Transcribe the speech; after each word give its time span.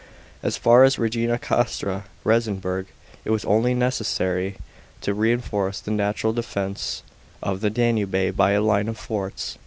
§12. 0.39 0.45
As 0.45 0.57
far 0.57 0.83
as 0.83 0.97
Regina 0.97 1.37
Castra 1.37 2.05
(Regensburg) 2.23 2.87
it 3.23 3.29
was 3.29 3.45
only 3.45 3.75
necessary 3.75 4.57
to 5.01 5.13
reinforce 5.13 5.79
the 5.79 5.91
natural 5.91 6.33
defence 6.33 7.03
of 7.43 7.61
the 7.61 7.69
Danube 7.69 8.35
by 8.35 8.53
a 8.53 8.61
line 8.63 8.87
of 8.87 8.97
forts. 8.97 9.59